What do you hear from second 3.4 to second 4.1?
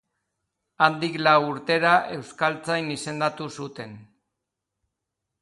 zuten.